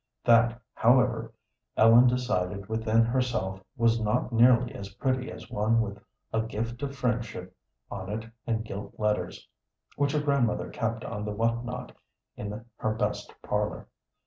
That, 0.25 0.59
however, 0.73 1.31
Ellen 1.77 2.07
decided 2.07 2.67
within 2.67 3.05
herself 3.05 3.63
was 3.77 4.01
not 4.01 4.33
nearly 4.33 4.73
as 4.73 4.95
pretty 4.95 5.31
as 5.31 5.51
one 5.51 5.79
with 5.79 5.99
"A 6.33 6.41
Gift 6.41 6.81
of 6.81 6.95
Friendship" 6.95 7.55
on 7.91 8.09
it 8.09 8.25
in 8.47 8.63
gilt 8.63 8.95
letters 8.99 9.47
which 9.97 10.13
her 10.13 10.19
grandmother 10.19 10.71
kept 10.71 11.05
on 11.05 11.23
the 11.23 11.31
whatnot 11.33 11.95
in 12.35 12.65
her 12.77 12.95
best 12.95 13.39
parlor. 13.43 13.85